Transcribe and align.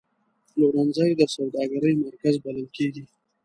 پلورنځی 0.51 1.11
د 1.17 1.21
سوداګرۍ 1.35 1.93
مرکز 2.05 2.35
بلل 2.43 2.67
کېږي. 2.75 3.03